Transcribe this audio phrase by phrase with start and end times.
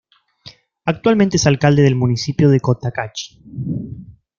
[0.85, 3.39] Actualmente es alcalde del municipio de Cotacachi.